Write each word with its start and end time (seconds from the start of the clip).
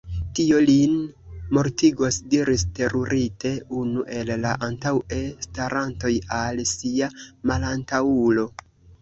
Tio 0.37 0.59
lin 0.67 0.93
mortigos, 1.57 2.17
diris 2.31 2.63
terurite 2.79 3.51
unu 3.81 4.07
el 4.21 4.33
la 4.47 4.55
antaŭe 4.69 5.21
starantoj 5.45 6.13
al 6.41 6.65
sia 6.73 7.13
malantaŭulo. 7.53 8.49